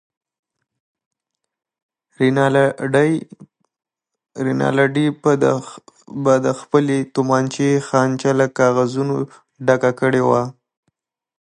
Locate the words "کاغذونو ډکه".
8.57-9.91